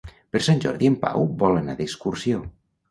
Per 0.35 0.39
Sant 0.47 0.63
Jordi 0.63 0.89
en 0.93 0.97
Pau 1.05 1.29
vol 1.45 1.61
anar 1.63 1.79
d'excursió. 1.83 2.45